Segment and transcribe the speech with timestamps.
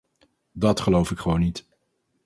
[0.51, 1.67] Dat geloof ik gewoon niet.